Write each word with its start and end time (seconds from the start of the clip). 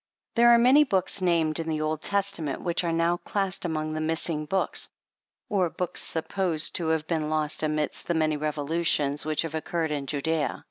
There 0.33 0.49
are 0.49 0.57
many 0.57 0.83
books 0.83 1.21
named 1.21 1.59
in 1.59 1.69
the 1.69 1.81
Old 1.81 2.01
Testament, 2.01 2.63
which 2.63 2.83
are 2.83 2.91
now 2.91 3.17
classed 3.17 3.65
among 3.65 3.93
the 3.93 4.01
missing 4.01 4.45
books, 4.45 4.89
or 5.47 5.69
books 5.69 6.01
supposed 6.01 6.75
to 6.77 6.87
have 6.87 7.05
been 7.05 7.29
lost 7.29 7.61
amidst 7.61 8.07
the 8.07 8.15
many 8.15 8.35
revolutions 8.35 9.25
which 9.27 9.43
have 9.43 9.53
occurred 9.53 9.91
in 9.91 10.07
Judea. 10.07 10.59